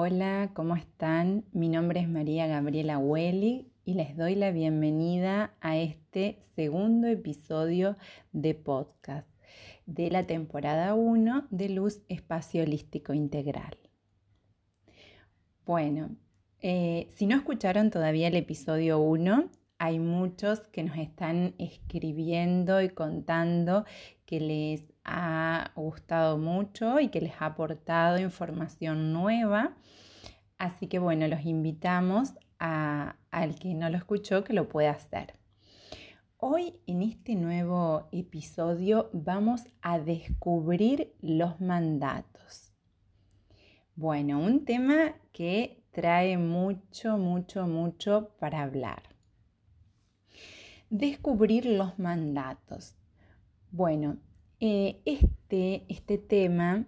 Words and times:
Hola, 0.00 0.52
¿cómo 0.54 0.76
están? 0.76 1.44
Mi 1.50 1.68
nombre 1.68 1.98
es 1.98 2.08
María 2.08 2.46
Gabriela 2.46 2.98
Welly 2.98 3.66
y 3.84 3.94
les 3.94 4.16
doy 4.16 4.36
la 4.36 4.52
bienvenida 4.52 5.56
a 5.60 5.76
este 5.76 6.38
segundo 6.54 7.08
episodio 7.08 7.96
de 8.30 8.54
podcast 8.54 9.28
de 9.86 10.08
la 10.12 10.24
temporada 10.24 10.94
1 10.94 11.48
de 11.50 11.68
Luz 11.70 12.02
Espacio 12.08 12.62
Holístico 12.62 13.12
Integral. 13.12 13.76
Bueno, 15.66 16.14
eh, 16.60 17.08
si 17.16 17.26
no 17.26 17.34
escucharon 17.34 17.90
todavía 17.90 18.28
el 18.28 18.36
episodio 18.36 19.00
1, 19.00 19.50
hay 19.78 19.98
muchos 19.98 20.60
que 20.60 20.84
nos 20.84 20.96
están 20.96 21.56
escribiendo 21.58 22.80
y 22.82 22.88
contando 22.88 23.84
que 24.26 24.38
les 24.38 24.92
ha 25.10 25.72
gustado 25.74 26.36
mucho 26.36 27.00
y 27.00 27.08
que 27.08 27.22
les 27.22 27.40
ha 27.40 27.46
aportado 27.46 28.18
información 28.18 29.12
nueva. 29.12 29.74
Así 30.58 30.86
que 30.86 30.98
bueno, 30.98 31.26
los 31.28 31.46
invitamos 31.46 32.34
a, 32.58 33.16
al 33.30 33.58
que 33.58 33.74
no 33.74 33.88
lo 33.88 33.96
escuchó 33.96 34.44
que 34.44 34.52
lo 34.52 34.68
pueda 34.68 34.90
hacer. 34.90 35.34
Hoy 36.36 36.80
en 36.86 37.02
este 37.02 37.34
nuevo 37.34 38.08
episodio 38.12 39.10
vamos 39.12 39.62
a 39.80 39.98
descubrir 39.98 41.14
los 41.20 41.60
mandatos. 41.60 42.72
Bueno, 43.96 44.38
un 44.38 44.64
tema 44.64 45.14
que 45.32 45.82
trae 45.90 46.36
mucho, 46.36 47.16
mucho, 47.16 47.66
mucho 47.66 48.36
para 48.38 48.62
hablar. 48.62 49.02
Descubrir 50.90 51.66
los 51.66 51.98
mandatos. 51.98 52.94
Bueno, 53.70 54.18
eh, 54.60 55.00
este, 55.04 55.84
este 55.88 56.18
tema 56.18 56.84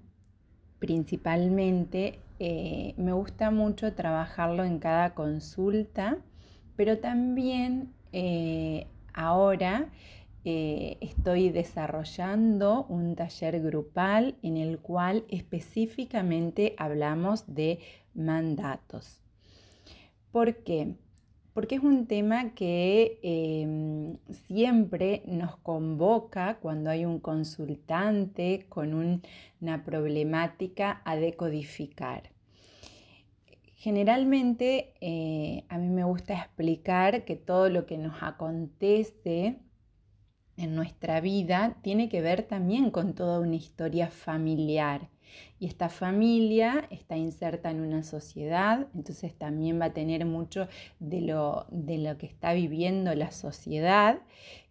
principalmente 0.80 2.18
eh, 2.40 2.94
me 2.96 3.12
gusta 3.12 3.50
mucho 3.50 3.94
trabajarlo 3.94 4.64
en 4.64 4.78
cada 4.78 5.14
consulta, 5.14 6.18
pero 6.74 6.98
también 6.98 7.92
eh, 8.12 8.86
ahora 9.12 9.90
estoy 10.42 11.50
desarrollando 11.50 12.86
un 12.88 13.14
taller 13.14 13.60
grupal 13.60 14.36
en 14.42 14.56
el 14.56 14.78
cual 14.78 15.24
específicamente 15.28 16.74
hablamos 16.78 17.44
de 17.46 17.78
mandatos. 18.14 19.20
¿Por 20.32 20.64
qué? 20.64 20.94
Porque 21.52 21.76
es 21.76 21.82
un 21.82 22.06
tema 22.06 22.54
que 22.54 23.18
em, 23.22 24.18
siempre 24.46 25.22
nos 25.26 25.56
convoca 25.56 26.58
cuando 26.60 26.90
hay 26.90 27.04
un 27.04 27.18
consultante 27.18 28.66
con 28.68 28.94
una 28.94 29.84
problemática 29.84 31.02
a 31.04 31.16
decodificar. 31.16 32.30
Generalmente 33.74 34.94
eh, 35.00 35.64
a 35.68 35.78
mí 35.78 35.88
me 35.88 36.04
gusta 36.04 36.34
explicar 36.34 37.24
que 37.24 37.36
todo 37.36 37.70
lo 37.70 37.86
que 37.86 37.96
nos 37.96 38.22
acontece 38.22 39.58
en 40.56 40.74
nuestra 40.74 41.20
vida 41.20 41.78
tiene 41.82 42.10
que 42.10 42.20
ver 42.20 42.42
también 42.42 42.90
con 42.90 43.14
toda 43.14 43.40
una 43.40 43.56
historia 43.56 44.08
familiar 44.08 45.08
y 45.58 45.66
esta 45.66 45.88
familia 45.88 46.86
está 46.90 47.16
inserta 47.16 47.70
en 47.70 47.80
una 47.80 48.02
sociedad, 48.02 48.88
entonces 48.94 49.34
también 49.34 49.80
va 49.80 49.86
a 49.86 49.92
tener 49.92 50.24
mucho 50.24 50.68
de 50.98 51.20
lo, 51.20 51.66
que 52.18 52.26
está 52.26 52.52
viviendo 52.52 53.14
la 53.14 53.30
sociedad 53.30 54.20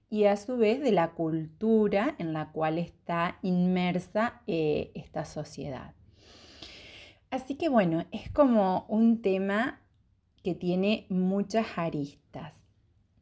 y 0.10 0.26
a 0.26 0.36
su 0.38 0.58
vez 0.58 0.82
de 0.82 0.92
la 0.92 1.12
cultura 1.12 2.16
en 2.18 2.34
la 2.34 2.52
cual 2.52 2.80
está 2.80 3.38
inmersa 3.44 4.42
eh, 4.48 4.92
esta 4.96 5.26
sociedad. 5.26 5.94
Así 7.30 7.56
que 7.56 7.70
bueno, 7.70 8.06
es 8.12 8.30
como 8.32 8.86
un 8.90 9.22
tema 9.22 9.82
que 10.44 10.56
tiene 10.56 11.06
muchas 11.10 11.68
aristas. 11.78 12.54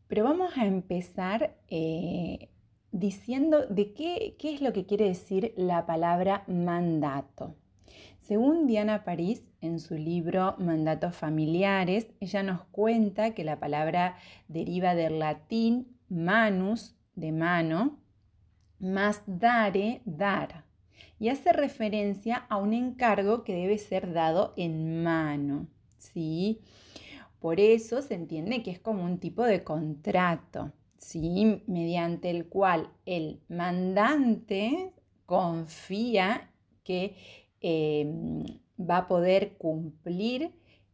Pero 0.07 0.23
vamos 0.23 0.57
a 0.57 0.65
empezar 0.65 1.57
eh, 1.67 2.49
diciendo 2.97 3.65
de 3.67 3.93
qué, 3.93 4.35
qué 4.39 4.53
es 4.53 4.61
lo 4.61 4.73
que 4.73 4.85
quiere 4.85 5.05
decir 5.05 5.53
la 5.55 5.85
palabra 5.85 6.43
mandato. 6.47 7.55
Según 8.19 8.67
Diana 8.67 9.03
París, 9.03 9.47
en 9.61 9.79
su 9.79 9.95
libro 9.95 10.55
Mandatos 10.57 11.15
Familiares, 11.15 12.07
ella 12.19 12.43
nos 12.43 12.63
cuenta 12.65 13.33
que 13.33 13.43
la 13.43 13.59
palabra 13.59 14.17
deriva 14.47 14.95
del 14.95 15.19
latín 15.19 15.97
manus, 16.09 16.95
de 17.15 17.31
mano, 17.31 17.99
más 18.79 19.21
dare, 19.25 20.01
dar, 20.05 20.65
y 21.19 21.29
hace 21.29 21.53
referencia 21.53 22.45
a 22.49 22.57
un 22.57 22.73
encargo 22.73 23.43
que 23.43 23.55
debe 23.55 23.77
ser 23.77 24.13
dado 24.13 24.53
en 24.57 25.03
mano. 25.03 25.67
¿sí? 25.97 26.61
Por 27.39 27.59
eso 27.59 28.01
se 28.01 28.15
entiende 28.15 28.63
que 28.63 28.71
es 28.71 28.79
como 28.79 29.03
un 29.03 29.19
tipo 29.19 29.43
de 29.43 29.63
contrato. 29.63 30.71
¿Sí? 30.97 31.63
mediante 31.67 32.29
el 32.29 32.47
cual 32.47 32.89
el 33.05 33.41
mandante 33.49 34.93
confía 35.25 36.51
que 36.83 37.15
em, 37.61 38.43
va 38.79 38.97
a 38.97 39.07
poder 39.07 39.57
cumplir 39.57 40.51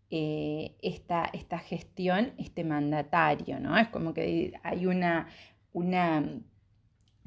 eh, 0.09 0.75
esta, 0.81 1.25
esta, 1.25 1.59
gestión, 1.59 2.33
este 2.37 2.63
mandatario, 2.63 3.59
¿no? 3.59 3.77
Es 3.77 3.87
como 3.89 4.13
que 4.13 4.53
hay 4.63 4.85
una, 4.85 5.27
una 5.71 6.23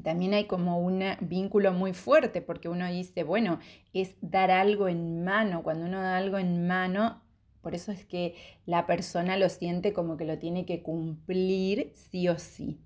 también 0.03 0.35
hay 0.35 0.45
como 0.45 0.79
un 0.79 1.03
vínculo 1.21 1.73
muy 1.73 1.93
fuerte 1.95 2.43
porque 2.43 2.69
uno 2.69 2.87
dice, 2.87 3.25
bueno, 3.25 3.59
es 3.93 4.17
dar 4.21 4.51
algo 4.51 4.89
en 4.89 5.25
mano. 5.25 5.63
Cuando 5.63 5.87
uno 5.87 6.01
da 6.01 6.17
algo 6.17 6.39
en 6.39 6.67
mano, 6.67 7.23
por 7.66 7.75
eso 7.75 7.91
es 7.91 8.04
que 8.04 8.37
la 8.65 8.87
persona 8.87 9.37
lo 9.37 9.49
siente 9.49 9.93
como 9.93 10.16
que 10.16 10.25
lo 10.25 10.38
tiene 10.38 10.65
que 10.65 10.84
cumplir 10.84 11.91
sí 11.94 12.28
o 12.28 12.38
sí. 12.38 12.78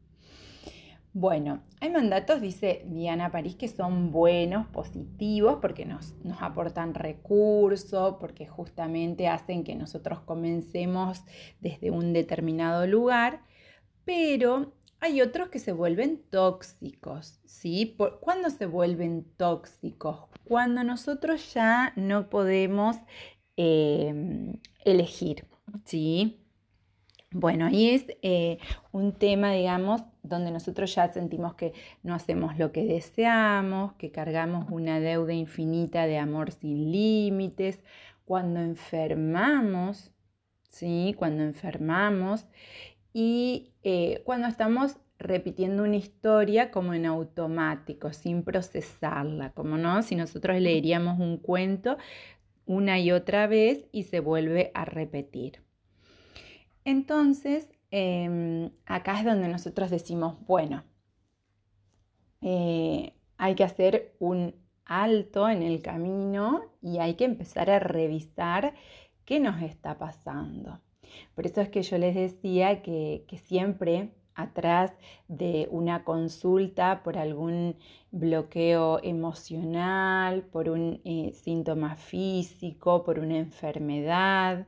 Bueno, 1.12 1.60
hay 1.82 1.90
mandatos, 1.90 2.40
dice 2.40 2.86
Diana 2.86 3.30
París, 3.30 3.56
que 3.56 3.68
son 3.68 4.10
buenos, 4.10 4.66
positivos, 4.68 5.58
porque 5.60 5.84
nos, 5.84 6.14
nos 6.24 6.40
aportan 6.40 6.94
recursos, 6.94 8.16
porque 8.18 8.46
justamente 8.46 9.28
hacen 9.28 9.64
que 9.64 9.74
nosotros 9.74 10.20
comencemos 10.20 11.24
desde 11.60 11.90
un 11.90 12.14
determinado 12.14 12.86
lugar, 12.86 13.42
pero 14.06 14.72
hay 14.98 15.20
otros 15.20 15.50
que 15.50 15.58
se 15.58 15.72
vuelven 15.72 16.22
tóxicos, 16.30 17.38
¿sí? 17.44 17.98
¿Cuándo 18.20 18.48
se 18.48 18.64
vuelven 18.64 19.26
tóxicos? 19.36 20.24
Cuando 20.44 20.84
nosotros 20.84 21.52
ya 21.52 21.92
no 21.96 22.30
podemos 22.30 22.96
Em, 23.62 24.54
elegir, 24.84 25.46
¿sí? 25.84 26.40
Bueno, 27.32 27.66
ahí 27.66 27.90
es 27.90 28.06
eh, 28.22 28.58
un 28.90 29.12
tema, 29.12 29.52
digamos, 29.52 30.02
donde 30.24 30.50
nosotros 30.50 30.92
ya 30.92 31.12
sentimos 31.12 31.54
que 31.54 31.72
no 32.02 32.14
hacemos 32.14 32.58
lo 32.58 32.72
que 32.72 32.84
deseamos, 32.84 33.92
que 33.94 34.10
cargamos 34.10 34.66
una 34.70 34.98
deuda 34.98 35.32
infinita 35.32 36.06
de 36.06 36.18
amor 36.18 36.50
sin 36.50 36.90
límites, 36.90 37.80
cuando 38.24 38.60
enfermamos, 38.60 40.12
¿sí? 40.68 41.14
Cuando 41.18 41.44
enfermamos 41.44 42.46
y 43.12 43.72
eh, 43.82 44.22
cuando 44.24 44.48
estamos 44.48 44.96
repitiendo 45.18 45.84
una 45.84 45.96
historia 45.96 46.70
como 46.70 46.94
en 46.94 47.06
automático, 47.06 48.12
sin 48.12 48.42
procesarla, 48.42 49.52
como 49.52 49.76
no, 49.76 50.02
si 50.02 50.16
nosotros 50.16 50.58
leeríamos 50.60 51.20
un 51.20 51.36
cuento 51.36 51.98
una 52.70 53.00
y 53.00 53.10
otra 53.10 53.48
vez 53.48 53.84
y 53.90 54.04
se 54.04 54.20
vuelve 54.20 54.70
a 54.74 54.84
repetir. 54.84 55.64
Entonces, 56.84 57.68
em, 57.90 58.70
acá 58.86 59.18
es 59.18 59.24
donde 59.24 59.48
nosotros 59.48 59.90
decimos, 59.90 60.36
bueno, 60.46 60.84
eh, 62.42 63.14
hay 63.38 63.56
que 63.56 63.64
hacer 63.64 64.14
un 64.20 64.54
alto 64.84 65.48
en 65.48 65.64
el 65.64 65.82
camino 65.82 66.62
y 66.80 66.98
hay 66.98 67.14
que 67.14 67.24
empezar 67.24 67.70
a 67.70 67.80
revisar 67.80 68.74
qué 69.24 69.40
nos 69.40 69.60
está 69.62 69.98
pasando. 69.98 70.80
Por 71.34 71.46
eso 71.46 71.62
es 71.62 71.70
que 71.70 71.82
yo 71.82 71.98
les 71.98 72.14
decía 72.14 72.82
que, 72.82 73.24
que 73.26 73.38
siempre 73.38 74.10
atrás 74.34 74.92
de 75.28 75.68
una 75.70 76.04
consulta 76.04 77.02
por 77.02 77.18
algún 77.18 77.76
bloqueo 78.10 79.00
emocional, 79.02 80.42
por 80.42 80.68
un 80.68 81.00
eh, 81.04 81.32
síntoma 81.32 81.94
físico, 81.96 83.04
por 83.04 83.18
una 83.18 83.38
enfermedad, 83.38 84.66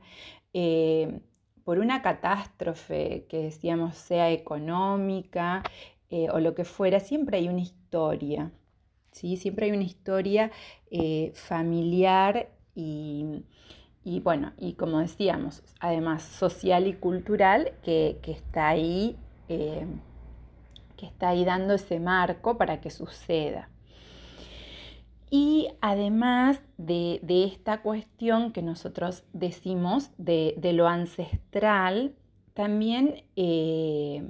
eh, 0.53 1.21
por 1.63 1.79
una 1.79 2.01
catástrofe 2.01 3.25
que 3.29 3.43
decíamos 3.43 3.95
sea 3.95 4.31
económica 4.31 5.63
eh, 6.09 6.27
o 6.31 6.39
lo 6.39 6.55
que 6.55 6.65
fuera, 6.65 6.99
siempre 6.99 7.37
hay 7.37 7.49
una 7.49 7.61
historia, 7.61 8.51
¿sí? 9.11 9.37
siempre 9.37 9.67
hay 9.67 9.71
una 9.71 9.83
historia 9.83 10.51
familiar 11.33 12.49
y, 12.75 13.43
bueno, 14.23 14.53
y 14.59 14.73
como 14.73 14.99
decíamos, 14.99 15.63
además 15.79 16.21
social 16.21 16.85
y 16.87 16.93
cultural 16.93 17.73
que, 17.81 18.19
que 18.21 18.31
está 18.31 18.67
ahí 18.67 19.17
eh, 19.49 19.85
que 20.97 21.05
está 21.05 21.29
ahí 21.29 21.43
dando 21.45 21.73
ese 21.73 21.99
marco 21.99 22.57
para 22.57 22.79
que 22.79 22.89
suceda. 22.89 23.69
Y 25.29 25.69
además 25.81 26.61
de, 26.77 27.19
esta 27.27 27.81
cuestión 27.81 28.51
que 28.51 28.61
nosotros 28.61 29.23
decimos 29.33 30.11
de, 30.17 30.55
lo 30.73 30.87
ancestral, 30.87 32.13
también 32.53 33.23
eh, 33.35 34.23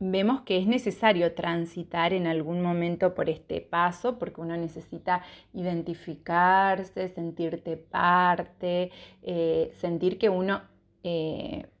vemos 0.00 0.40
que 0.40 0.58
es 0.58 0.66
necesario 0.66 1.34
transitar 1.34 2.12
en 2.12 2.26
algún 2.26 2.60
momento 2.60 3.14
por 3.14 3.30
este 3.30 3.60
paso, 3.60 4.18
porque 4.18 4.40
uno 4.40 4.56
necesita 4.56 5.22
identificarse, 5.54 7.08
sentirte 7.08 7.76
parte, 7.76 8.90
eh, 9.22 9.70
sentir 9.74 10.18
que 10.18 10.28
uno 10.28 10.62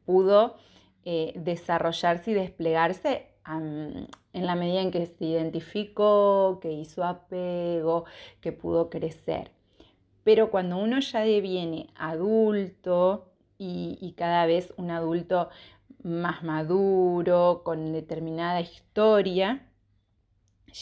pudo 0.04 0.54
desarrollarse 1.36 2.32
y 2.32 2.34
desplegarse 2.34 3.28
en 3.44 4.08
la 4.32 4.56
medida 4.56 4.80
en 4.80 4.90
que 4.90 5.06
se 5.06 5.24
identificó, 5.24 6.58
que 6.60 6.72
hizo 6.72 7.04
apego, 7.04 8.04
que 8.40 8.52
pudo 8.52 8.90
crecer. 8.90 9.52
Pero 10.24 10.50
cuando 10.50 10.78
uno 10.78 10.98
ya 10.98 11.20
deviene 11.20 11.90
adulto 11.94 13.30
y, 13.58 14.14
cada 14.16 14.46
vez 14.46 14.74
un 14.76 14.90
adulto 14.90 15.48
más 16.02 16.42
maduro, 16.42 17.62
con 17.64 17.92
determinada 17.92 18.60
historia, 18.60 19.70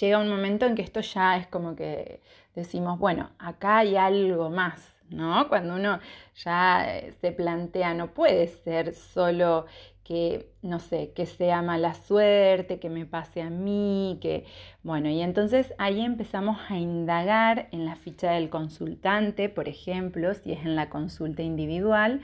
llega 0.00 0.18
un 0.18 0.30
momento 0.30 0.64
en 0.64 0.74
que 0.74 0.82
esto 0.82 1.00
ya 1.00 1.36
es 1.36 1.46
como 1.46 1.76
que 1.76 2.22
decimos, 2.54 2.98
bueno, 2.98 3.30
acá 3.38 3.78
hay 3.78 3.96
algo 3.96 4.48
más, 4.48 5.00
¿no? 5.10 5.48
Cuando 5.50 5.74
uno 5.74 6.00
ya 6.34 7.02
se 7.20 7.32
plantea, 7.32 7.92
no 7.92 8.14
puede 8.14 8.48
ser 8.48 8.94
solo 8.94 9.66
que, 10.04 10.50
no 10.62 10.78
sé, 10.80 11.12
que 11.14 11.24
sea 11.24 11.62
mala 11.62 11.94
suerte, 11.94 12.78
que 12.78 12.90
me 12.90 13.06
pase 13.06 13.40
a 13.40 13.48
mí, 13.48 14.18
que, 14.20 14.44
bueno, 14.82 15.08
y 15.08 15.22
entonces 15.22 15.74
ahí 15.78 16.02
empezamos 16.02 16.58
a 16.68 16.78
indagar 16.78 17.68
en 17.72 17.86
la 17.86 17.96
ficha 17.96 18.32
del 18.32 18.50
consultante, 18.50 19.48
por 19.48 19.66
ejemplo, 19.66 20.32
si 20.34 20.52
es 20.52 20.60
en 20.60 20.76
la 20.76 20.90
consulta 20.90 21.42
individual, 21.42 22.20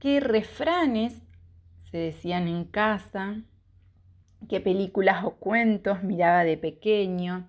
qué 0.00 0.18
refranes 0.18 1.22
se 1.90 1.98
decían 1.98 2.48
en 2.48 2.64
casa, 2.64 3.36
qué 4.48 4.60
películas 4.60 5.24
o 5.24 5.36
cuentos 5.36 6.02
miraba 6.02 6.42
de 6.42 6.58
pequeño. 6.58 7.48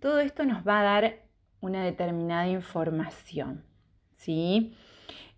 Todo 0.00 0.20
esto 0.20 0.46
nos 0.46 0.66
va 0.66 0.80
a 0.80 0.82
dar 0.82 1.22
una 1.60 1.84
determinada 1.84 2.48
información, 2.48 3.64
¿sí? 4.16 4.74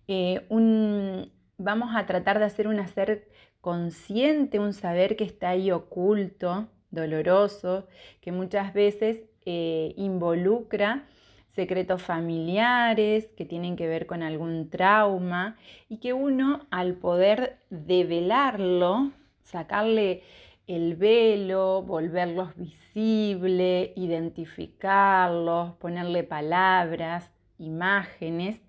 Eh, 0.06 0.46
un, 0.50 1.32
vamos 1.58 1.94
a 1.94 2.06
tratar 2.06 2.38
de 2.38 2.46
hacer 2.46 2.68
un 2.68 2.80
hacer 2.80 3.28
consciente, 3.60 4.58
un 4.58 4.72
saber 4.72 5.16
que 5.16 5.24
está 5.24 5.50
ahí 5.50 5.70
oculto, 5.70 6.68
doloroso, 6.90 7.86
que 8.20 8.32
muchas 8.32 8.74
veces 8.74 9.24
eh, 9.46 9.94
involucra 9.96 11.06
secretos 11.48 12.02
familiares 12.02 13.26
que 13.36 13.44
tienen 13.44 13.76
que 13.76 13.86
ver 13.86 14.06
con 14.06 14.22
algún 14.22 14.70
trauma 14.70 15.56
y 15.88 15.98
que 15.98 16.12
uno 16.12 16.66
al 16.70 16.94
poder 16.94 17.58
develarlo, 17.70 19.12
sacarle 19.42 20.22
el 20.66 20.96
velo, 20.96 21.82
volverlos 21.82 22.56
visible, 22.56 23.92
identificarlos, 23.96 25.74
ponerle 25.74 26.24
palabras, 26.24 27.30
imágenes, 27.58 28.60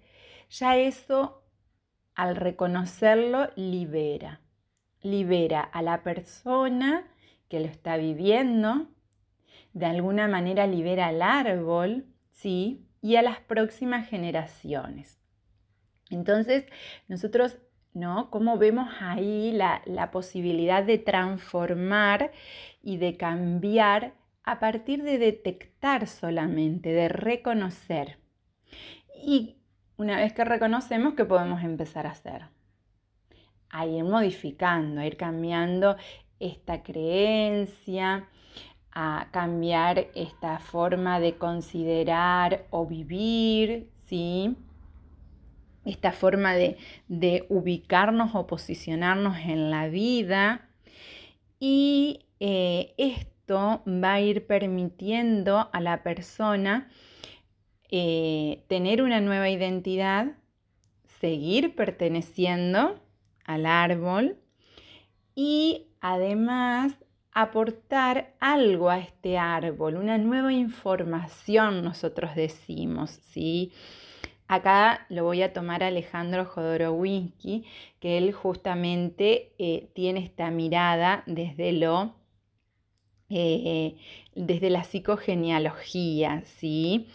ya 0.49 0.77
eso 0.77 1.41
al 2.15 2.35
reconocerlo 2.35 3.49
libera. 3.55 4.41
Libera 5.01 5.61
a 5.61 5.81
la 5.81 6.01
persona 6.01 7.07
que 7.49 7.59
lo 7.59 7.67
está 7.67 7.97
viviendo, 7.97 8.87
de 9.73 9.85
alguna 9.85 10.27
manera 10.27 10.65
libera 10.65 11.07
al 11.07 11.21
árbol, 11.21 12.05
¿sí? 12.31 12.87
Y 13.01 13.17
a 13.17 13.21
las 13.21 13.39
próximas 13.39 14.07
generaciones. 14.09 15.19
Entonces, 16.09 16.65
nosotros, 17.07 17.57
¿no? 17.93 18.31
¿Cómo 18.31 18.57
vemos 18.57 18.89
ahí 18.99 19.51
la, 19.51 19.81
la 19.85 20.11
posibilidad 20.11 20.83
de 20.83 20.97
transformar 20.97 22.31
y 22.81 22.97
de 22.97 23.17
cambiar 23.17 24.13
a 24.43 24.59
partir 24.59 25.03
de 25.03 25.17
detectar 25.17 26.07
solamente, 26.07 26.89
de 26.89 27.09
reconocer? 27.09 28.17
Y 29.23 29.57
una 29.97 30.17
vez 30.17 30.33
que 30.33 30.43
reconocemos, 30.43 31.13
¿qué 31.15 31.25
podemos 31.25 31.63
empezar 31.63 32.07
a 32.07 32.11
hacer? 32.11 32.45
A 33.69 33.85
ir 33.85 34.03
modificando, 34.03 35.01
a 35.01 35.05
ir 35.05 35.17
cambiando 35.17 35.97
esta 36.39 36.83
creencia, 36.83 38.27
a 38.91 39.27
cambiar 39.31 40.07
esta 40.15 40.59
forma 40.59 41.19
de 41.19 41.37
considerar 41.37 42.65
o 42.69 42.85
vivir, 42.85 43.89
¿sí? 44.07 44.55
Esta 45.85 46.11
forma 46.11 46.53
de, 46.53 46.77
ubicarnos 47.49 48.35
o 48.35 48.47
posicionarnos 48.47 49.37
en 49.39 49.69
la 49.69 49.87
vida. 49.87 50.67
Y 51.59 52.25
eh, 52.39 52.93
esto 52.97 53.83
va 53.85 54.13
a 54.13 54.21
ir 54.21 54.47
permitiendo 54.47 55.69
a 55.71 55.79
la 55.79 56.01
persona 56.03 56.89
eh, 57.97 58.65
tener 58.67 59.01
una 59.01 59.21
nueva 59.21 59.49
identidad, 59.49 60.33
seguir 61.21 61.75
perteneciendo 61.75 62.99
al 63.45 63.65
árbol 63.65 64.35
y 65.33 65.87
además 66.01 66.91
aportar 67.31 68.33
algo 68.41 68.89
a 68.89 68.99
este 68.99 69.37
árbol, 69.37 69.95
una 69.95 70.17
nueva 70.17 70.51
información, 70.51 71.85
nosotros 71.85 72.35
decimos, 72.35 73.11
¿sí? 73.31 73.71
Acá 74.49 75.05
lo 75.07 75.23
voy 75.23 75.41
a 75.41 75.53
tomar 75.53 75.81
Alejandro 75.81 76.43
Jodorowsky, 76.43 77.63
que 78.01 78.17
él 78.17 78.33
justamente 78.33 79.53
eh, 79.57 79.89
tiene 79.95 80.19
esta 80.19 80.51
mirada 80.51 81.23
desde 81.27 81.71
lo, 81.71 82.13
eh, 83.29 83.95
desde 84.35 84.69
la 84.69 84.83
psicogenealogía, 84.83 86.41
¿sí? 86.41 87.07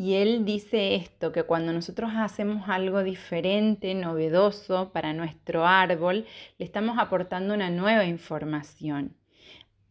Y 0.00 0.14
él 0.14 0.46
dice 0.46 0.94
esto, 0.94 1.30
que 1.30 1.42
cuando 1.42 1.74
nosotros 1.74 2.12
hacemos 2.16 2.70
algo 2.70 3.02
diferente, 3.02 3.94
novedoso 3.94 4.92
para 4.92 5.12
nuestro 5.12 5.66
árbol, 5.66 6.24
le 6.56 6.64
estamos 6.64 6.96
aportando 6.98 7.52
una 7.52 7.68
nueva 7.68 8.06
información 8.06 9.14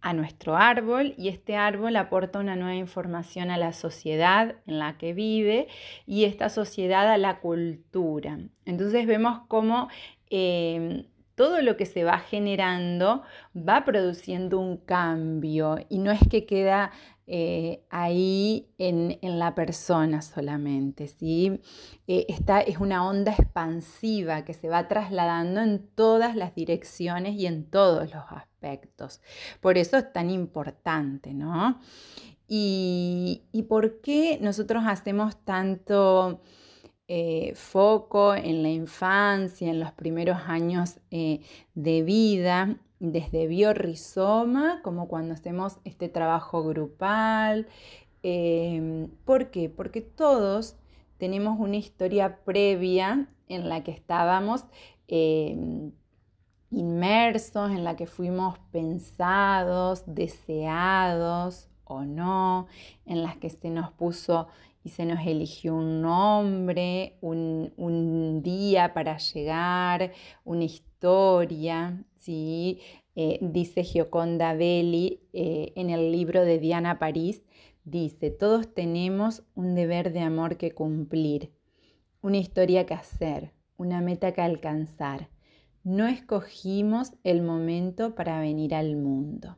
a 0.02 0.14
nuestro 0.14 0.58
árbol 0.58 1.14
y 1.16 1.28
este 1.28 1.58
árbol 1.58 1.96
aporta 1.96 2.40
una 2.40 2.56
nueva 2.56 2.74
información 2.74 3.52
a 3.52 3.60
la 3.60 3.72
sociedad 3.72 4.56
en 4.66 4.80
la 4.80 4.98
que 4.98 5.14
vive 5.14 5.68
y 6.08 6.24
esta 6.24 6.50
sociedad 6.50 7.08
a 7.08 7.20
la 7.20 7.40
cultura. 7.40 8.40
Entonces 8.66 9.06
vemos 9.06 9.42
cómo 9.48 9.90
em, 10.32 11.06
todo 11.36 11.62
lo 11.62 11.78
que 11.78 11.86
se 11.86 12.04
va 12.04 12.18
generando 12.18 13.22
va 13.56 13.86
produciendo 13.86 14.60
un 14.60 14.78
cambio 14.78 15.78
y 15.88 16.00
no 16.00 16.10
es 16.12 16.20
que 16.28 16.48
queda 16.48 16.92
eh, 17.32 17.84
ahí 17.92 18.74
en, 18.80 19.20
la 19.22 19.54
persona 19.54 20.24
solamente. 20.24 21.08
¿sí? 21.08 21.62
Eh, 22.08 22.26
esta 22.28 22.60
es 22.60 22.80
una 22.80 23.08
onda 23.08 23.34
expansiva 23.34 24.44
que 24.46 24.56
se 24.56 24.68
va 24.68 24.88
trasladando 24.88 25.62
en 25.62 25.88
todas 25.94 26.36
las 26.36 26.56
direcciones 26.56 27.36
y 27.36 27.46
en 27.46 27.70
todos 27.70 28.12
los 28.12 28.24
aspectos. 28.32 29.22
Por 29.62 29.78
eso 29.78 29.98
es 29.98 30.12
tan 30.12 30.32
importante, 30.32 31.36
¿no? 31.36 31.80
¿Y, 32.48 33.44
por 33.70 34.02
qué 34.02 34.40
nosotros 34.42 34.84
hacemos 34.88 35.44
tanto... 35.46 36.42
Eh, 37.12 37.54
foco 37.56 38.36
en 38.36 38.62
la 38.62 38.70
infancia, 38.70 39.68
en 39.68 39.80
los 39.80 39.92
primeros 39.94 40.38
años 40.46 41.00
de 41.10 42.04
vida, 42.04 42.78
desde 43.00 43.48
biorrizoma, 43.48 44.82
como 44.84 45.08
cuando 45.08 45.34
hacemos 45.34 45.78
este 45.86 46.10
trabajo 46.10 46.64
grupal. 46.64 47.68
Em, 48.24 49.10
¿Por 49.26 49.50
qué? 49.52 49.70
Porque 49.70 50.02
todos 50.02 50.76
tenemos 51.18 51.60
una 51.60 51.78
historia 51.78 52.40
previa 52.44 53.28
en 53.48 53.70
la 53.70 53.84
que 53.84 53.92
estábamos 53.92 54.66
em, 55.08 55.92
inmersos, 56.72 57.72
en 57.72 57.84
la 57.84 57.96
que 57.96 58.06
fuimos 58.08 58.60
pensados, 58.72 60.04
deseados 60.06 61.70
o 61.84 62.04
no, 62.04 62.68
en 63.06 63.24
las 63.24 63.38
que 63.38 63.50
se 63.50 63.70
nos 63.70 63.92
puso 63.92 64.48
y 64.84 64.90
se 64.90 65.06
nos 65.06 65.26
eligió 65.26 65.76
un 65.76 66.02
nombre, 66.02 67.18
un, 67.22 67.74
un 67.78 68.42
día 68.44 68.94
para 68.94 69.18
llegar, 69.18 70.14
una 70.46 70.64
historia, 70.64 72.04
Eh, 72.32 73.40
dice 73.42 73.84
Gioconda 73.84 74.54
Belli 74.54 75.20
eh, 75.34 75.74
en 75.76 75.90
el 75.90 76.12
libro 76.12 76.46
de 76.46 76.60
Diana 76.60 77.00
París, 77.00 77.44
dice, 77.84 78.30
todos 78.30 78.74
tenemos 78.74 79.44
un 79.56 79.74
deber 79.74 80.14
de 80.14 80.22
amor 80.22 80.58
que 80.58 80.72
cumplir, 80.72 81.52
una 82.22 82.38
historia 82.38 82.86
que 82.86 82.94
hacer, 82.94 83.52
una 83.78 84.02
meta 84.02 84.32
que 84.32 84.42
alcanzar. 84.42 85.30
No 85.84 86.08
escogimos 86.08 87.14
el 87.24 87.42
momento 87.42 88.14
para 88.14 88.40
venir 88.40 88.76
al 88.76 88.96
mundo. 88.96 89.58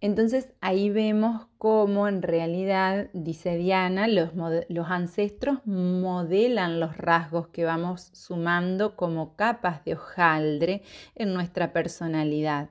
Entonces 0.00 0.52
ahí 0.60 0.90
vemos 0.90 1.46
cómo 1.56 2.06
en 2.06 2.20
realidad, 2.20 3.08
dice 3.14 3.56
Diana, 3.56 4.06
los, 4.08 4.30
ancestros 4.90 5.66
modelan 5.66 6.80
los 6.80 6.98
rasgos 6.98 7.48
que 7.48 7.64
vamos 7.64 8.10
sumando 8.12 8.94
como 8.94 9.36
capas 9.36 9.84
de 9.84 9.94
hojaldre 9.94 10.82
en 11.14 11.32
nuestra 11.32 11.72
personalidad. 11.72 12.70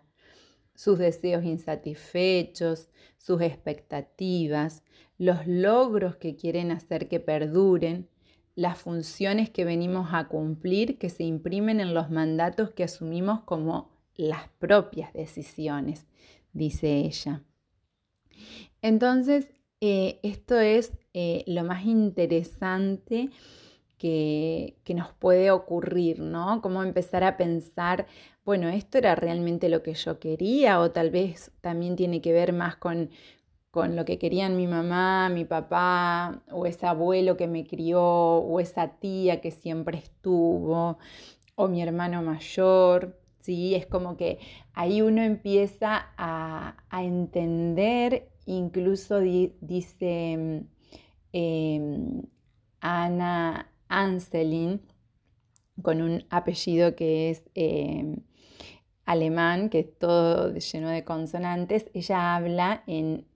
Sus 0.75 0.99
deseos 0.99 1.43
insatisfechos, 1.45 2.89
sus 3.17 3.41
expectativas, 3.41 4.83
los 5.17 5.47
logros 5.47 6.17
que 6.17 6.35
quieren 6.35 6.69
hacer 6.69 7.07
que 7.07 7.19
perduren, 7.19 8.07
las 8.53 8.77
funciones 8.77 9.49
que 9.49 9.65
venimos 9.65 10.09
a 10.13 10.27
cumplir 10.27 10.99
que 10.99 11.09
se 11.09 11.23
imprimen 11.23 11.79
en 11.79 11.93
los 11.93 12.11
mandatos 12.11 12.71
que 12.71 12.83
asumimos 12.83 13.41
como 13.41 13.89
las 14.15 14.47
propias 14.59 15.11
decisiones 15.13 16.05
dice 16.55 16.97
ella. 16.97 17.43
Entonces, 18.81 19.51
eh, 19.81 20.19
esto 20.23 20.59
es 20.59 20.97
eh, 21.13 21.43
lo 21.47 21.63
más 21.63 21.85
interesante 21.85 23.29
que, 23.97 24.77
que, 24.83 24.93
nos 24.93 25.11
puede 25.13 25.51
ocurrir, 25.51 26.19
¿no? 26.19 26.61
Cómo 26.61 26.81
empezar 26.83 27.23
a 27.23 27.37
pensar, 27.37 28.07
bueno, 28.43 28.69
esto 28.69 28.97
era 28.97 29.15
realmente 29.15 29.69
lo 29.69 29.83
que 29.83 29.93
yo 29.93 30.19
quería 30.19 30.79
o 30.79 30.91
tal 30.91 31.11
vez 31.11 31.51
también 31.61 31.95
tiene 31.95 32.21
que 32.21 32.33
ver 32.33 32.53
más 32.53 32.75
con, 32.75 33.09
con 33.71 33.95
lo 33.97 34.05
que 34.05 34.17
querían 34.17 34.55
mi 34.55 34.67
mamá, 34.67 35.27
mi 35.29 35.43
papá, 35.43 36.41
o 36.49 36.65
ese 36.65 36.85
abuelo 36.85 37.35
que 37.35 37.47
me 37.47 37.67
crió, 37.67 38.01
o 38.01 38.59
esa 38.61 38.99
tía 38.99 39.41
que 39.41 39.51
siempre 39.51 39.97
estuvo, 39.97 40.97
o 41.55 41.67
mi 41.67 41.81
hermano 41.81 42.21
mayor. 42.21 43.24
¿Sí? 43.45 43.75
Es 43.75 43.85
como 43.85 44.17
que 44.17 44.39
ahí 44.73 45.01
uno 45.01 45.21
empieza 45.21 46.07
a, 46.17 46.75
entender, 46.91 48.29
incluso 48.45 49.19
dice 49.19 50.65
em, 51.31 52.23
Ana 52.79 53.71
Anselin, 53.87 54.81
con 55.81 56.01
un 56.01 56.25
apellido 56.29 56.95
que 56.95 57.29
es 57.29 57.43
em, 57.53 58.17
alemán, 59.05 59.69
que 59.69 59.79
es 59.81 59.99
todo 59.99 60.53
lleno 60.55 60.89
de 60.89 61.03
consonantes, 61.03 61.91
ella 61.93 62.35
habla 62.35 62.83
en 62.87 63.27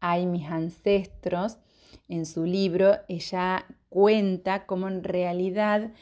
Hay 0.00 0.24
mis 0.24 0.46
ancestros, 0.46 1.58
en 2.08 2.24
su 2.24 2.46
libro, 2.46 2.96
ella 3.08 3.66
cuenta 3.90 4.64
cómo 4.64 4.88
en 4.88 5.04
realidad 5.04 5.92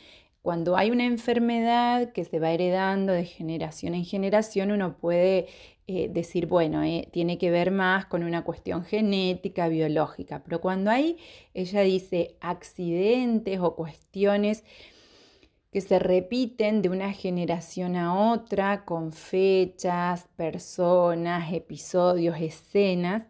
cuando 0.43 0.77
hay 0.77 0.91
una 0.91 1.05
enfermedad 1.05 2.13
que 2.13 2.25
se 2.25 2.39
va 2.39 2.51
heredando 2.51 3.13
de 3.13 3.25
generación 3.25 3.95
en 3.95 4.05
generación, 4.05 4.71
uno 4.71 4.97
puede 4.97 5.49
eh, 5.87 6.09
decir, 6.09 6.47
bueno, 6.47 6.83
eh, 6.83 7.09
tiene 7.13 7.39
que 7.39 7.51
ver 7.51 7.71
más 7.71 8.07
con 8.07 8.23
una 8.23 8.45
cuestión 8.45 8.85
genética, 8.85 9.69
biológica, 9.69 10.43
pero 10.45 10.61
cuando 10.61 10.91
hay, 10.91 11.17
ella 11.55 11.81
dice, 11.81 12.37
accidentes 12.41 13.59
o 13.61 13.75
cuestiones 13.75 14.65
que 15.73 15.81
se 15.81 15.99
repiten 15.99 16.83
de 16.83 16.89
una 16.89 17.13
generación 17.13 17.97
a 17.97 18.33
otra 18.33 18.85
con 18.85 19.13
fechas, 19.13 20.29
personas, 20.37 21.53
episodios, 21.53 22.37
escenas, 22.41 23.27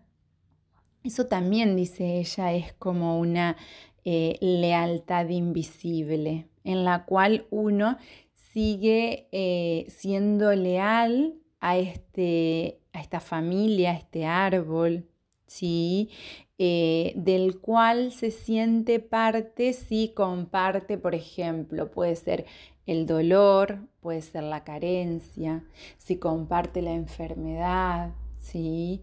eso 1.05 1.27
también, 1.27 1.77
dice 1.77 2.19
ella, 2.19 2.53
es 2.53 2.73
como 2.75 3.19
una 3.19 3.57
eh, 4.05 4.37
lealtad 4.41 5.29
invisible 5.29 6.49
en 6.69 6.85
la 6.85 7.07
cual 7.07 7.47
uno 7.49 7.97
sigue 8.35 9.27
eh, 9.33 9.87
siendo 9.89 10.55
leal 10.55 11.35
a, 11.61 11.79
este, 11.79 12.79
a 12.93 13.01
esta 13.01 13.21
familia, 13.21 13.93
a 13.93 13.95
este 13.95 14.27
árbol, 14.27 15.09
¿sí? 15.47 16.11
Eh, 16.59 17.15
del 17.17 17.59
cual 17.59 18.13
se 18.13 18.31
siente 18.31 19.01
parte 19.01 19.73
si 19.73 20.13
comparte, 20.15 20.99
por 20.99 21.15
ejemplo, 21.15 21.91
puede 21.91 22.15
ser 22.17 22.45
el 22.85 23.07
dolor, 23.07 23.79
puede 24.01 24.21
ser 24.21 24.43
la 24.43 24.63
carencia, 24.63 25.65
si 25.97 26.17
comparte 26.17 26.83
la 26.83 26.93
enfermedad, 26.93 28.13
¿sí? 28.37 29.03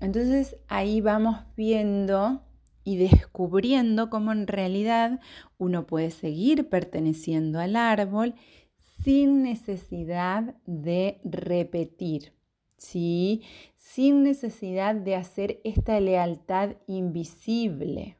Entonces 0.00 0.56
ahí 0.68 1.02
vamos 1.02 1.36
viendo 1.56 2.40
y 2.84 2.96
descubriendo 2.96 4.10
cómo 4.10 4.32
en 4.32 4.46
realidad 4.46 5.20
uno 5.58 5.86
puede 5.86 6.10
seguir 6.10 6.68
perteneciendo 6.68 7.60
al 7.60 7.76
árbol 7.76 8.34
sin 9.04 9.42
necesidad 9.42 10.54
de 10.66 11.20
repetir, 11.24 12.32
¿sí? 12.76 13.42
sin 13.76 14.22
necesidad 14.22 14.94
de 14.94 15.16
hacer 15.16 15.60
esta 15.64 15.98
lealtad 16.00 16.76
invisible. 16.86 18.16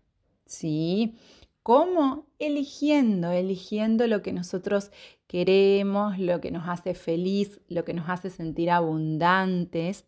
¿sí? 0.53 1.15
¿Cómo? 1.63 2.27
Eligiendo, 2.39 3.31
eligiendo 3.31 4.07
lo 4.07 4.23
que 4.23 4.33
nosotros 4.33 4.91
queremos, 5.27 6.19
lo 6.19 6.41
que 6.41 6.51
nos 6.51 6.69
hace 6.69 6.95
feliz, 6.95 7.61
lo 7.69 7.85
que 7.85 7.95
nos 7.95 8.09
hace 8.09 8.31
sentir 8.31 8.71
abundantes. 8.71 10.05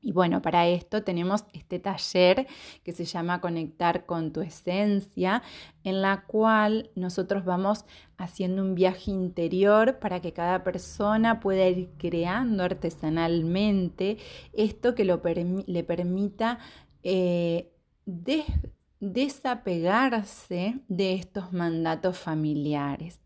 Y 0.00 0.12
bueno, 0.12 0.40
para 0.40 0.68
esto 0.68 1.02
tenemos 1.02 1.44
este 1.52 1.80
taller 1.80 2.46
que 2.84 2.92
se 2.92 3.04
llama 3.04 3.40
Conectar 3.40 4.06
con 4.06 4.32
tu 4.32 4.40
esencia, 4.40 5.42
en 5.82 6.00
la 6.00 6.26
cual 6.26 6.90
nosotros 6.94 7.44
vamos 7.44 7.84
haciendo 8.16 8.62
un 8.62 8.74
viaje 8.74 9.10
interior 9.10 9.98
para 9.98 10.20
que 10.20 10.32
cada 10.32 10.62
persona 10.62 11.40
pueda 11.40 11.66
ir 11.66 11.90
creando 11.98 12.62
artesanalmente 12.62 14.18
esto 14.52 14.94
que 14.94 15.04
le 15.04 15.82
permita 15.82 16.58
eh, 17.02 17.72
desapegarse 19.00 20.80
de 20.88 21.14
estos 21.14 21.52
mandatos 21.52 22.18
familiares 22.18 23.20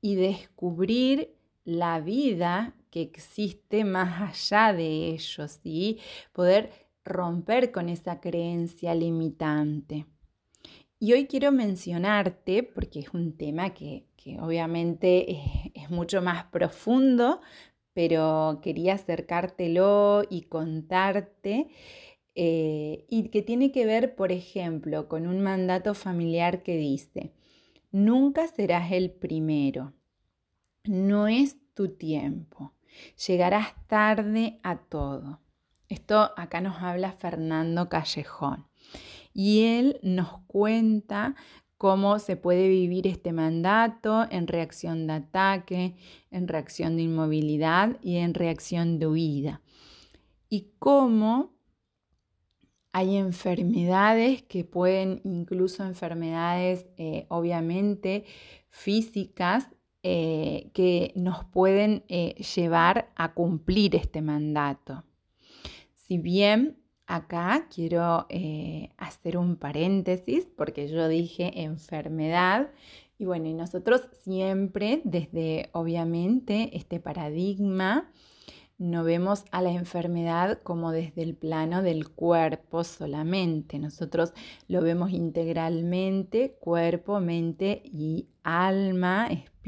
y 0.00 0.14
descubrir 0.16 1.34
la 1.64 2.00
vida 2.00 2.74
que 2.90 3.02
existe 3.02 3.84
más 3.84 4.20
allá 4.30 4.72
de 4.72 5.08
ellos 5.08 5.60
y 5.64 5.98
poder 6.32 6.70
romper 7.04 7.72
con 7.72 7.88
esa 7.88 8.20
creencia 8.20 8.94
limitante. 8.94 10.06
Y 10.98 11.14
hoy 11.14 11.26
quiero 11.26 11.50
mencionarte, 11.50 12.62
porque 12.62 13.00
es 13.00 13.14
un 13.14 13.36
tema 13.36 13.70
que, 13.70 14.06
obviamente 14.38 15.30
es, 15.74 15.90
mucho 15.90 16.20
más 16.20 16.44
profundo, 16.44 17.40
pero 17.94 18.60
quería 18.62 18.94
acercártelo 18.94 20.24
y 20.28 20.42
contarte, 20.42 21.68
eh, 22.34 23.06
y 23.08 23.28
que 23.30 23.42
tiene 23.42 23.72
que 23.72 23.86
ver, 23.86 24.14
por 24.14 24.30
ejemplo, 24.30 25.08
con 25.08 25.26
un 25.26 25.40
mandato 25.40 25.94
familiar 25.94 26.62
que 26.62 26.76
dice, 26.76 27.32
nunca 27.90 28.46
serás 28.46 28.92
el 28.92 29.10
primero, 29.10 29.94
no 30.84 31.28
es 31.28 31.56
tu 31.74 31.88
tiempo. 31.88 32.74
Llegarás 33.26 33.74
tarde 33.86 34.60
a 34.62 34.76
todo. 34.76 35.40
Esto 35.88 36.30
acá 36.36 36.60
nos 36.60 36.82
habla 36.82 37.12
Fernando 37.12 37.88
Callejón. 37.88 38.66
Y 39.32 39.62
él 39.64 40.00
nos 40.02 40.40
cuenta 40.46 41.34
cómo 41.76 42.18
se 42.18 42.36
puede 42.36 42.68
vivir 42.68 43.06
este 43.06 43.32
mandato 43.32 44.26
en 44.30 44.46
reacción 44.46 45.06
de 45.06 45.14
ataque, 45.14 45.96
en 46.30 46.46
reacción 46.46 46.96
de 46.96 47.02
inmovilidad 47.02 47.96
y 48.02 48.16
en 48.16 48.34
reacción 48.34 48.98
de 48.98 49.06
huida. 49.06 49.62
Y 50.48 50.72
cómo 50.78 51.54
hay 52.92 53.16
enfermedades 53.16 54.42
que 54.42 54.64
pueden, 54.64 55.20
incluso 55.24 55.84
enfermedades 55.84 56.86
eh, 56.96 57.26
obviamente 57.28 58.24
físicas, 58.68 59.68
eh, 60.02 60.70
que 60.72 61.12
nos 61.14 61.44
pueden 61.44 62.04
eh, 62.08 62.34
llevar 62.54 63.10
a 63.16 63.34
cumplir 63.34 63.94
este 63.96 64.22
mandato. 64.22 65.04
Si 65.94 66.18
bien 66.18 66.78
acá 67.06 67.66
quiero 67.74 68.26
eh, 68.28 68.90
hacer 68.96 69.36
un 69.36 69.56
paréntesis 69.56 70.48
porque 70.56 70.88
yo 70.88 71.08
dije 71.08 71.62
enfermedad 71.62 72.70
y 73.18 73.26
bueno, 73.26 73.48
y 73.48 73.54
nosotros 73.54 74.02
siempre 74.22 75.02
desde 75.04 75.68
obviamente 75.72 76.76
este 76.76 77.00
paradigma 77.00 78.10
no 78.80 79.04
vemos 79.04 79.44
a 79.50 79.60
la 79.60 79.72
enfermedad 79.72 80.62
como 80.62 80.90
desde 80.90 81.22
el 81.22 81.36
plano 81.36 81.82
del 81.82 82.08
cuerpo 82.08 82.82
solamente. 82.82 83.78
Nosotros 83.78 84.32
lo 84.68 84.80
vemos 84.80 85.10
integralmente, 85.10 86.56
cuerpo, 86.58 87.20
mente 87.20 87.82
y 87.84 88.28
alma, 88.42 89.26
espíritu. 89.26 89.59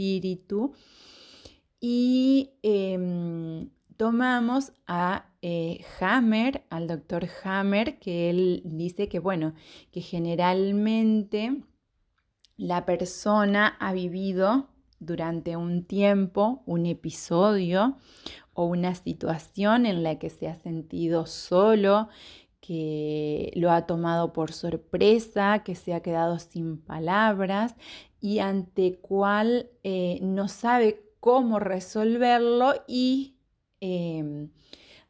Y 1.81 2.51
em, 2.63 3.71
tomamos 3.97 4.73
a 4.87 5.27
eh, 5.43 5.85
Hammer, 6.01 6.65
al 6.71 6.87
doctor 6.87 7.29
Hammer, 7.45 7.99
que 7.99 8.31
él 8.31 8.63
dice 8.65 9.09
que, 9.09 9.19
bueno, 9.19 9.55
que 9.91 10.01
generalmente 10.01 11.63
la 12.57 12.87
persona 12.87 13.77
ha 13.81 13.93
vivido 13.93 14.69
durante 15.01 15.57
un 15.57 15.85
tiempo, 15.85 16.63
un 16.67 16.87
episodio 16.87 17.99
o 18.55 18.67
una 18.67 18.95
situación 18.95 19.87
en 19.87 20.03
la 20.03 20.19
que 20.19 20.31
se 20.31 20.49
ha 20.49 20.55
sentido 20.55 21.27
solo, 21.27 22.09
que 22.63 23.53
lo 23.57 23.73
ha 23.73 23.87
tomado 23.87 24.33
por 24.33 24.53
sorpresa, 24.53 25.63
que 25.65 25.75
se 25.75 25.95
ha 25.95 26.01
quedado 26.01 26.39
sin 26.39 26.79
palabras 26.79 27.75
y 28.21 28.39
ante 28.39 28.99
cual 29.01 29.69
eh, 29.83 30.21
no 30.23 30.47
sabe 30.47 31.03
cómo 31.19 31.59
resolverlo 31.59 32.75
y 32.87 33.35
em, 33.81 34.51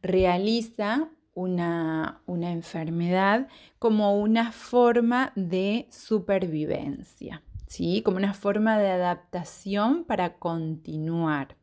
realiza 0.00 1.10
una, 1.34 2.22
una 2.24 2.52
enfermedad 2.52 3.48
como 3.78 4.18
una 4.18 4.50
forma 4.50 5.32
de 5.36 5.88
supervivencia, 5.90 7.42
¿sí? 7.66 8.00
como 8.02 8.16
una 8.16 8.32
forma 8.32 8.78
de 8.78 8.88
adaptación 8.88 10.04
para 10.04 10.38
continuar. 10.38 11.61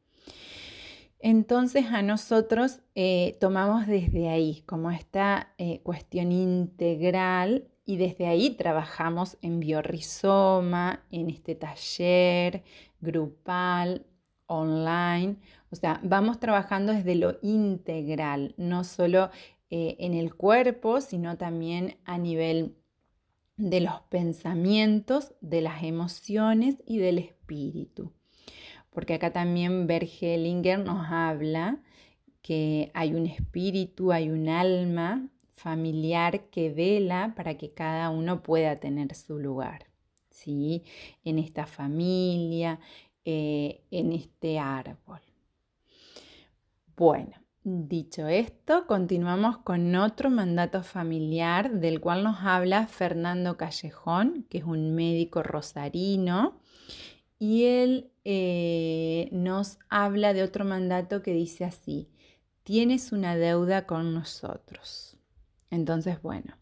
Entonces 1.19 1.87
a 1.87 2.01
nosotros 2.01 2.79
eh, 2.95 3.37
tomamos 3.41 3.87
desde 3.87 4.29
ahí 4.29 4.63
como 4.65 4.89
esta 4.89 5.53
eh, 5.57 5.81
cuestión 5.83 6.31
integral 6.31 7.67
y 7.85 7.97
desde 7.97 8.27
ahí 8.27 8.51
trabajamos 8.51 9.37
en 9.41 9.59
biorrizoma, 9.59 11.03
en 11.11 11.29
este 11.29 11.55
taller 11.55 12.63
grupal, 13.01 14.05
online. 14.45 15.37
O 15.71 15.75
sea, 15.75 15.99
vamos 16.03 16.39
trabajando 16.39 16.93
desde 16.93 17.15
lo 17.15 17.37
integral, 17.41 18.53
no 18.57 18.83
solo 18.83 19.29
eh, 19.69 19.97
en 19.99 20.13
el 20.13 20.35
cuerpo, 20.35 21.01
sino 21.01 21.37
también 21.37 21.97
a 22.05 22.17
nivel 22.17 22.75
de 23.57 23.81
los 23.81 24.01
pensamientos, 24.09 25.33
de 25.41 25.61
las 25.61 25.83
emociones 25.83 26.77
y 26.85 26.97
del 26.99 27.17
espíritu. 27.17 28.13
Porque 28.89 29.15
acá 29.15 29.31
también 29.31 29.87
Bergelinger 29.87 30.79
nos 30.79 31.07
habla 31.11 31.79
que 32.41 32.91
hay 32.93 33.13
un 33.13 33.27
espíritu, 33.27 34.11
hay 34.11 34.29
un 34.29 34.49
alma 34.49 35.27
familiar 35.51 36.49
que 36.49 36.71
vela 36.71 37.33
para 37.35 37.57
que 37.57 37.71
cada 37.71 38.09
uno 38.09 38.41
pueda 38.41 38.75
tener 38.77 39.13
su 39.13 39.39
lugar, 39.39 39.85
¿sí? 40.29 40.83
En 41.23 41.37
esta 41.37 41.65
familia, 41.65 42.79
eh, 43.25 43.81
en 43.91 44.13
este 44.13 44.57
árbol. 44.57 45.19
Bueno, 46.95 47.35
Dicho 47.61 48.27
esto, 48.29 48.87
continuamos 48.87 49.57
con 49.57 49.93
otro 49.95 50.29
mandato 50.29 50.81
familiar 50.81 51.73
del 51.73 51.99
cual 51.99 52.23
nos 52.23 52.37
habla 52.39 52.87
Fernando 52.87 53.57
Callejón, 53.57 54.45
que 54.49 54.59
es 54.59 54.63
un 54.63 54.95
médico 54.95 55.43
rosarino, 55.43 56.61
y 57.39 57.63
él 57.63 58.11
eh, 58.25 59.29
nos 59.31 59.79
habla 59.89 60.33
de 60.33 60.43
otro 60.43 60.65
mandato 60.65 61.23
que 61.23 61.33
dice 61.33 61.63
así, 61.63 62.09
tienes 62.63 63.13
una 63.13 63.37
deuda 63.37 63.87
con 63.87 64.13
nosotros. 64.13 65.17
Entonces, 65.71 66.21
bueno, 66.21 66.57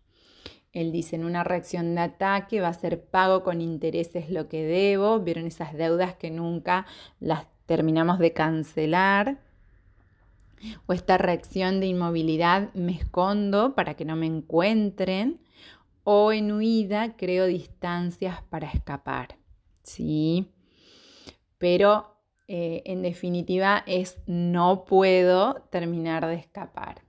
él 0.71 0.91
dice 0.91 1.15
en 1.15 1.25
una 1.25 1.43
reacción 1.43 1.95
de 1.95 2.01
ataque 2.01 2.61
va 2.61 2.67
a 2.67 2.73
ser 2.73 3.03
pago 3.03 3.43
con 3.43 3.61
intereses 3.61 4.29
lo 4.29 4.47
que 4.47 4.63
debo, 4.63 5.19
vieron 5.19 5.47
esas 5.47 5.73
deudas 5.73 6.15
que 6.15 6.29
nunca 6.29 6.85
las 7.19 7.47
terminamos 7.65 8.19
de 8.19 8.33
cancelar 8.33 9.41
o 10.85 10.93
esta 10.93 11.17
reacción 11.17 11.79
de 11.79 11.87
inmovilidad 11.87 12.73
me 12.73 12.93
escondo 12.93 13.75
para 13.75 13.95
que 13.95 14.05
no 14.05 14.15
me 14.15 14.27
encuentren 14.27 15.41
o 16.03 16.31
en 16.31 16.51
huida 16.51 17.15
creo 17.17 17.45
distancias 17.45 18.41
para 18.49 18.67
escapar. 18.67 19.37
¿Sí? 19.81 20.51
Pero 21.57 22.17
eh, 22.47 22.83
en 22.85 23.01
definitiva 23.01 23.83
es 23.87 24.17
no 24.25 24.85
puedo 24.85 25.67
terminar 25.69 26.25
de 26.27 26.35
escapar. 26.35 27.01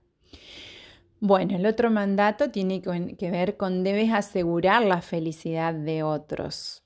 Bueno, 1.21 1.55
el 1.55 1.65
otro 1.65 1.91
mandato 1.91 2.49
tiene 2.49 2.81
que 2.81 3.31
ver 3.31 3.57
con 3.57 3.83
debes 3.83 4.11
asegurar 4.11 4.83
la 4.83 5.01
felicidad 5.01 5.73
de 5.73 6.01
otros, 6.01 6.83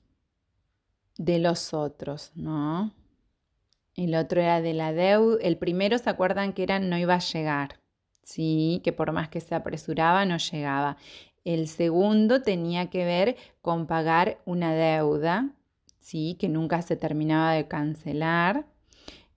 de 1.16 1.38
los 1.38 1.72
otros, 1.72 2.32
¿no? 2.34 2.92
El 3.96 4.16
otro 4.16 4.40
era 4.40 4.60
de 4.60 4.74
la 4.74 4.92
deuda. 4.92 5.38
El 5.40 5.56
primero, 5.56 5.98
¿se 5.98 6.10
acuerdan 6.10 6.52
que 6.52 6.64
era 6.64 6.80
no 6.80 6.98
iba 6.98 7.14
a 7.14 7.20
llegar? 7.20 7.80
Sí, 8.22 8.80
que 8.82 8.92
por 8.92 9.12
más 9.12 9.28
que 9.28 9.40
se 9.40 9.54
apresuraba, 9.54 10.24
no 10.24 10.38
llegaba. 10.38 10.96
El 11.44 11.68
segundo 11.68 12.42
tenía 12.42 12.90
que 12.90 13.04
ver 13.04 13.36
con 13.60 13.86
pagar 13.86 14.40
una 14.46 14.74
deuda, 14.74 15.50
sí, 16.04 16.36
que 16.38 16.48
nunca 16.48 16.82
se 16.82 16.96
terminaba 16.96 17.52
de 17.52 17.66
cancelar. 17.66 18.66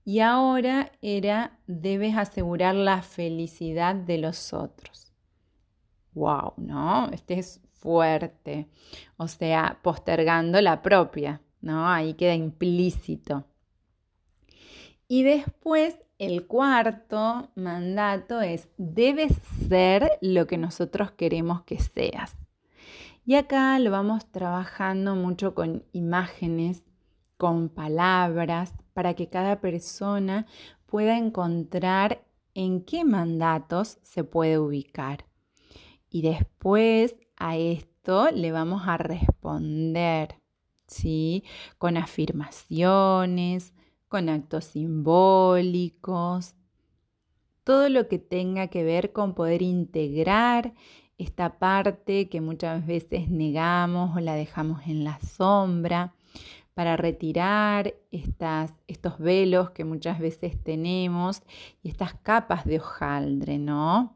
Y 0.03 0.19
ahora 0.19 0.91
era 1.01 1.59
debes 1.65 2.15
asegurar 2.17 2.75
la 2.75 3.01
felicidad 3.01 3.95
de 3.95 4.17
los 4.17 4.53
otros. 4.53 5.13
Wow, 6.13 6.53
¿no? 6.57 7.09
Este 7.11 7.39
es 7.39 7.61
fuerte. 7.79 8.67
O 9.17 9.27
sea, 9.27 9.79
postergando 9.81 10.61
la 10.61 10.81
propia, 10.81 11.41
¿no? 11.61 11.89
Ahí 11.89 12.13
queda 12.15 12.35
implícito. 12.35 13.45
Y 15.07 15.23
después 15.23 15.95
el 16.19 16.47
cuarto 16.47 17.49
mandato 17.55 18.41
es, 18.41 18.67
debes 18.77 19.33
ser 19.69 20.11
lo 20.21 20.47
que 20.47 20.57
nosotros 20.57 21.11
queremos 21.11 21.61
que 21.63 21.79
seas. 21.79 22.46
Y 23.27 23.35
acá 23.35 23.77
lo 23.79 23.91
vamos 23.91 24.31
trabajando 24.31 25.13
mucho 25.13 25.53
con 25.53 25.83
imágenes, 25.91 26.85
con 27.35 27.67
palabras, 27.67 28.73
para 28.93 29.15
que 29.15 29.27
cada 29.27 29.59
persona 29.59 30.45
pueda 30.85 31.17
encontrar 31.17 32.25
en 32.53 32.85
qué 32.85 33.03
mandatos 33.03 33.99
se 34.01 34.23
puede 34.23 34.59
ubicar. 34.59 35.25
Y 36.09 36.21
después 36.21 37.17
a 37.35 37.57
esto 37.57 38.31
le 38.31 38.53
vamos 38.53 38.83
a 38.85 38.95
responder, 38.95 40.41
¿sí? 40.87 41.43
Con 41.77 41.97
afirmaciones, 41.97 43.73
con 44.07 44.29
actos 44.29 44.63
simbólicos, 44.63 46.55
todo 47.65 47.89
lo 47.89 48.07
que 48.07 48.19
tenga 48.19 48.67
que 48.67 48.85
ver 48.85 49.11
con 49.11 49.35
poder 49.35 49.61
integrar 49.61 50.73
esta 51.17 51.57
parte 51.59 52.29
que 52.29 52.41
muchas 52.41 52.85
veces 52.85 53.29
negamos 53.29 54.15
o 54.15 54.19
la 54.19 54.35
dejamos 54.35 54.85
en 54.87 55.03
la 55.03 55.19
sombra, 55.19 56.13
para 56.77 56.95
retirar 56.95 57.95
estas, 58.11 58.71
estos 58.85 59.17
velos 59.17 59.71
que 59.71 59.83
muchas 59.83 60.19
veces 60.19 60.63
tenemos 60.63 61.41
y 61.81 61.89
estas 61.89 62.13
capas 62.13 62.65
de 62.65 62.77
hojaldre, 62.77 63.57
¿no? 63.57 64.15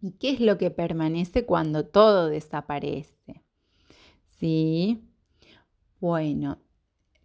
¿Y 0.00 0.10
qué 0.10 0.30
es 0.30 0.40
lo 0.40 0.58
que 0.58 0.72
permanece 0.72 1.46
cuando 1.46 1.86
todo 1.86 2.26
desaparece? 2.26 3.44
¿Sí? 4.40 5.04
Bueno, 6.00 6.58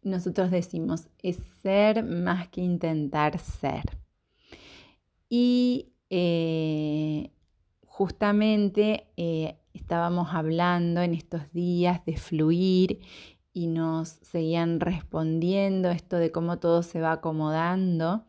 nosotros 0.04 0.52
decimos, 0.52 1.08
es 1.24 1.38
ser 1.64 2.04
más 2.04 2.48
que 2.50 2.62
intentar 2.62 3.40
ser. 3.40 3.98
Y 5.28 5.92
eh, 6.12 7.32
justamente 8.02 9.12
eh, 9.16 9.60
estábamos 9.76 10.30
hablando 10.34 11.02
en 11.02 11.14
estos 11.14 11.54
días 11.54 12.04
de 12.04 12.18
fluir 12.18 13.02
y 13.54 13.68
nos 13.68 14.18
seguían 14.24 14.80
respondiendo 14.80 15.92
esto 15.92 16.18
de 16.18 16.32
cómo 16.32 16.58
todo 16.58 16.82
se 16.82 17.00
va 17.00 17.12
acomodando. 17.12 18.26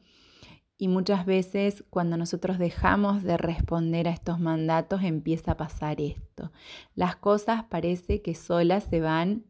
Y 0.76 0.88
muchas 0.88 1.24
veces 1.24 1.84
cuando 1.88 2.18
nosotros 2.18 2.58
dejamos 2.58 3.22
de 3.22 3.38
responder 3.38 4.08
a 4.08 4.10
estos 4.10 4.38
mandatos 4.38 5.04
empieza 5.04 5.52
a 5.52 5.56
pasar 5.56 6.02
esto. 6.02 6.52
Las 6.94 7.16
cosas 7.16 7.64
parece 7.64 8.20
que 8.20 8.34
solas 8.34 8.84
se 8.84 9.00
van 9.00 9.46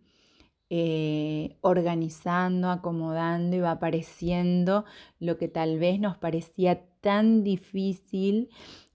eh, 0.70 1.56
organizando, 1.62 2.70
acomodando 2.70 3.56
y 3.56 3.60
va 3.60 3.72
apareciendo 3.72 4.84
lo 5.18 5.36
que 5.36 5.48
tal 5.48 5.80
vez 5.80 5.98
nos 5.98 6.16
parecía 6.16 6.86
tan 7.00 7.42
difícil 7.42 8.50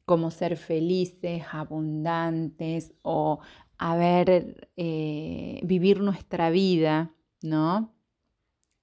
como 0.08 0.32
ser 0.32 0.56
felices, 0.56 1.44
abundantes 1.52 2.94
o 3.02 3.42
haber, 3.78 4.70
eh, 4.78 5.60
vivir 5.66 6.00
nuestra 6.00 6.50
vida, 6.50 7.14
¿no? 7.42 7.94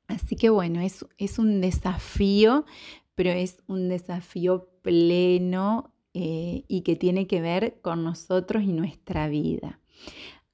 Así 0.06 0.36
que 0.36 0.50
bueno, 0.50 0.82
es, 0.82 1.06
es 1.16 1.38
un 1.38 1.62
desafío, 1.62 2.66
pero 3.14 3.30
es 3.30 3.62
un 3.66 3.88
desafío 3.88 4.68
pleno 4.82 5.94
eh, 6.12 6.66
y 6.68 6.82
que 6.82 6.94
tiene 6.94 7.26
que 7.26 7.40
ver 7.40 7.80
con 7.80 8.04
nosotros 8.04 8.62
y 8.62 8.74
nuestra 8.74 9.26
vida. 9.26 9.80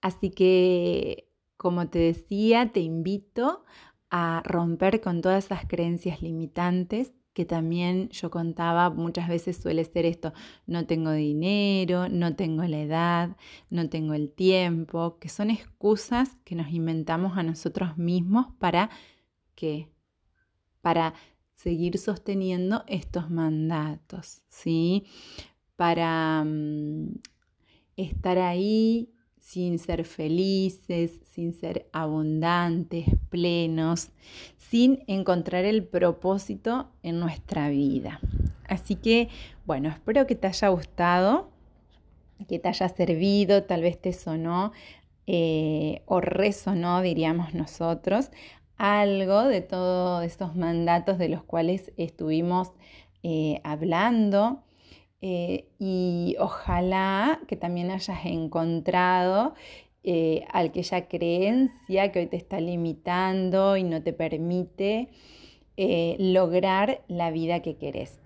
Así 0.00 0.30
que 0.30 1.32
como 1.56 1.88
te 1.88 1.98
decía, 1.98 2.70
te 2.72 2.78
invito 2.78 3.64
a 4.08 4.40
romper 4.44 5.00
con 5.00 5.20
todas 5.20 5.46
esas 5.46 5.66
creencias 5.66 6.22
limitantes 6.22 7.12
que 7.40 7.46
también 7.46 8.10
yo 8.10 8.30
contaba, 8.30 8.90
muchas 8.90 9.26
veces 9.26 9.56
suele 9.56 9.82
ser 9.86 10.04
esto, 10.04 10.34
no 10.66 10.84
tengo 10.84 11.10
dinero, 11.12 12.10
no 12.10 12.36
tengo 12.36 12.64
la 12.64 12.80
edad, 12.80 13.36
no 13.70 13.88
tengo 13.88 14.12
el 14.12 14.30
tiempo, 14.30 15.16
que 15.18 15.30
son 15.30 15.48
excusas 15.48 16.36
que 16.44 16.54
nos 16.54 16.70
inventamos 16.70 17.38
a 17.38 17.42
nosotros 17.42 17.96
mismos 17.96 18.48
para 18.58 18.90
que 19.54 19.88
para 20.82 21.14
seguir 21.54 21.96
sosteniendo 21.96 22.84
estos 22.86 23.30
mandatos, 23.30 24.42
¿sí? 24.48 25.06
Para 25.76 26.44
mm, 26.44 27.20
estar 27.96 28.36
ahí 28.36 29.14
sin 29.50 29.80
ser 29.80 30.04
felices, 30.04 31.20
sin 31.32 31.52
ser 31.52 31.88
abundantes, 31.92 33.06
plenos, 33.30 34.10
sin 34.56 35.02
encontrar 35.08 35.64
el 35.64 35.82
propósito 35.82 36.88
en 37.02 37.18
nuestra 37.18 37.68
vida. 37.68 38.20
Así 38.68 38.94
que, 38.94 39.28
bueno, 39.66 39.88
espero 39.88 40.28
que 40.28 40.36
te 40.36 40.46
haya 40.46 40.68
gustado, 40.68 41.50
que 42.48 42.60
te 42.60 42.68
haya 42.68 42.88
servido, 42.90 43.64
tal 43.64 43.82
vez 43.82 44.00
te 44.00 44.12
sonó 44.12 44.70
eh, 45.26 46.02
o 46.06 46.20
resonó, 46.20 47.02
diríamos 47.02 47.52
nosotros, 47.52 48.30
algo 48.76 49.42
de 49.42 49.62
todos 49.62 50.22
estos 50.22 50.54
mandatos 50.54 51.18
de 51.18 51.28
los 51.28 51.42
cuales 51.42 51.90
estuvimos 51.96 52.70
eh, 53.24 53.60
hablando. 53.64 54.62
Eh, 55.22 55.66
y 55.78 56.36
ojalá 56.38 57.40
que 57.46 57.56
también 57.56 57.90
hayas 57.90 58.24
encontrado 58.24 59.54
eh, 60.02 60.46
aquella 60.50 61.08
creencia 61.08 62.10
que 62.10 62.20
hoy 62.20 62.26
te 62.26 62.38
está 62.38 62.58
limitando 62.58 63.76
y 63.76 63.82
no 63.84 64.02
te 64.02 64.14
permite 64.14 65.08
eh, 65.76 66.16
lograr 66.18 67.02
la 67.06 67.30
vida 67.30 67.60
que 67.60 67.76
querés. 67.76 68.18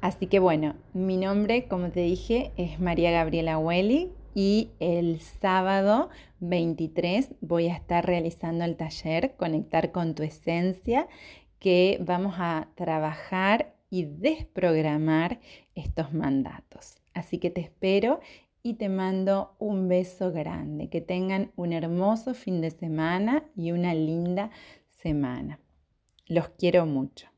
Así 0.00 0.26
que 0.26 0.40
bueno, 0.40 0.74
mi 0.94 1.16
nombre, 1.16 1.68
como 1.68 1.90
te 1.90 2.00
dije, 2.00 2.52
es 2.56 2.80
María 2.80 3.12
Gabriela 3.12 3.58
Welly 3.58 4.10
y 4.34 4.70
el 4.80 5.20
sábado 5.20 6.10
23 6.40 7.36
voy 7.40 7.68
a 7.68 7.74
estar 7.74 8.04
realizando 8.04 8.64
el 8.64 8.76
taller 8.76 9.34
Conectar 9.36 9.92
con 9.92 10.14
tu 10.14 10.22
esencia, 10.22 11.08
que 11.60 11.98
vamos 12.04 12.34
a 12.36 12.68
trabajar 12.74 13.74
y 13.90 14.04
desprogramar 14.04 15.40
estos 15.76 16.12
mandatos. 16.12 16.96
Así 17.14 17.38
que 17.38 17.50
te 17.50 17.60
espero 17.60 18.18
y 18.64 18.74
te 18.74 18.88
mando 18.88 19.54
un 19.60 19.86
beso 19.86 20.32
grande. 20.32 20.88
Que 20.88 21.00
tengan 21.00 21.52
un 21.54 21.72
hermoso 21.72 22.34
fin 22.34 22.60
de 22.60 22.70
semana 22.70 23.44
y 23.54 23.70
una 23.70 23.94
linda 23.94 24.50
semana. 24.88 25.60
Los 26.26 26.48
quiero 26.48 26.84
mucho. 26.84 27.28